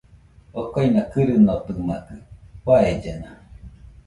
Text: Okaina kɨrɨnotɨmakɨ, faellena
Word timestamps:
Okaina 0.61 1.01
kɨrɨnotɨmakɨ, 1.11 2.15
faellena 2.63 3.29